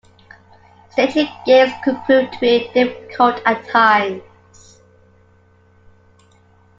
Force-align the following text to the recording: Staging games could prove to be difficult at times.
Staging 0.89 1.27
games 1.45 1.73
could 1.83 1.95
prove 2.05 2.31
to 2.31 2.39
be 2.39 2.71
difficult 2.73 3.39
at 3.45 3.67
times. 3.69 4.81